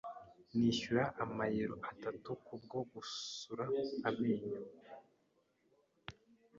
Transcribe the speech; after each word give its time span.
Nishyura 0.57 1.03
amayero 1.23 1.75
itatu 1.91 2.29
kubwo 2.45 2.77
gusura 2.91 3.63
amenyo. 4.09 4.55